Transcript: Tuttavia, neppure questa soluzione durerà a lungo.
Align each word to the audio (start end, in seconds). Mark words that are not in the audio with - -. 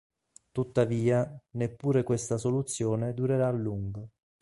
Tuttavia, 0.51 1.29
neppure 1.51 2.01
questa 2.01 2.39
soluzione 2.39 3.13
durerà 3.13 3.49
a 3.49 3.51
lungo. 3.51 4.09